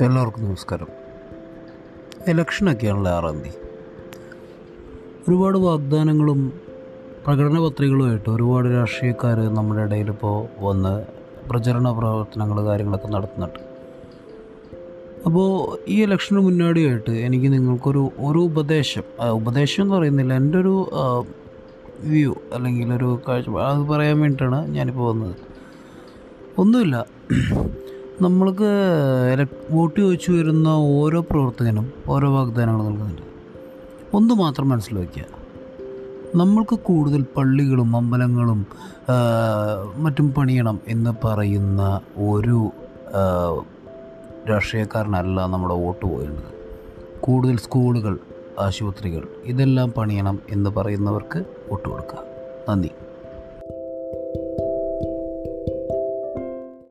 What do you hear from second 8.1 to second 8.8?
ഒരുപാട്